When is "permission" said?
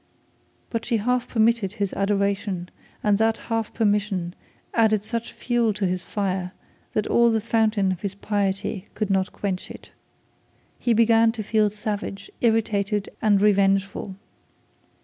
3.71-4.33